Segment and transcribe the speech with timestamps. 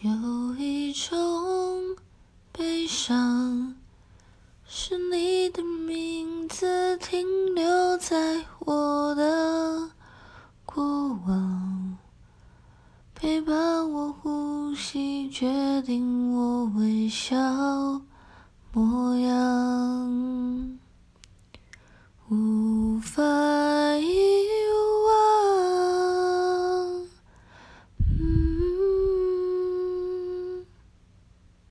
[0.00, 1.96] 有一种
[2.52, 3.74] 悲伤
[4.64, 9.90] 是你的名字停留在我的
[10.64, 11.98] 过往
[13.12, 17.36] 陪伴我呼吸决定我微笑。